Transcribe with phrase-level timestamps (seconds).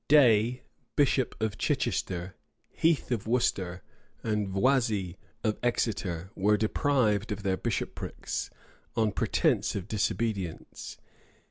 [0.07, 0.63] Day,
[0.95, 2.35] bishop of Chichester,
[2.71, 3.83] Heathe of Worcester,
[4.23, 8.49] and Voisey of Exeter, were deprived of their bishoprics,
[8.95, 10.97] on pretence of disobedience.